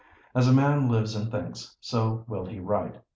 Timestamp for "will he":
2.27-2.59